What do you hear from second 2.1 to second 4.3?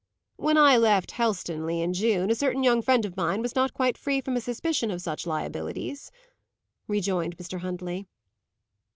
a certain young friend of mine was not quite free